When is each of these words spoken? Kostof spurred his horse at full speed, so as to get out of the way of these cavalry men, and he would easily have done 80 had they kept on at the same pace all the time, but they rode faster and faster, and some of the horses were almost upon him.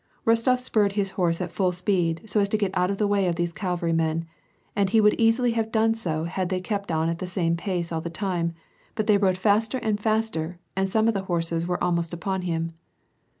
Kostof 0.25 0.59
spurred 0.59 0.93
his 0.93 1.11
horse 1.11 1.39
at 1.41 1.51
full 1.51 1.71
speed, 1.71 2.21
so 2.25 2.39
as 2.39 2.49
to 2.49 2.57
get 2.57 2.75
out 2.75 2.89
of 2.89 2.97
the 2.97 3.05
way 3.05 3.27
of 3.27 3.35
these 3.35 3.53
cavalry 3.53 3.93
men, 3.93 4.25
and 4.75 4.89
he 4.89 4.99
would 4.99 5.13
easily 5.19 5.51
have 5.51 5.71
done 5.71 5.91
80 5.91 6.29
had 6.29 6.49
they 6.49 6.59
kept 6.59 6.91
on 6.91 7.07
at 7.07 7.19
the 7.19 7.27
same 7.27 7.55
pace 7.55 7.91
all 7.91 8.01
the 8.01 8.09
time, 8.09 8.55
but 8.95 9.05
they 9.05 9.17
rode 9.19 9.37
faster 9.37 9.77
and 9.77 9.99
faster, 9.99 10.57
and 10.75 10.89
some 10.89 11.07
of 11.07 11.13
the 11.13 11.25
horses 11.25 11.67
were 11.67 11.83
almost 11.83 12.13
upon 12.15 12.41
him. 12.41 12.71